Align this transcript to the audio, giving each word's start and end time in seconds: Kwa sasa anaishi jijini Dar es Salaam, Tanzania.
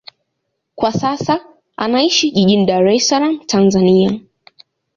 Kwa 0.75 0.91
sasa 0.93 1.45
anaishi 1.77 2.31
jijini 2.31 2.65
Dar 2.65 2.87
es 2.87 3.07
Salaam, 3.07 3.39
Tanzania. 3.45 4.19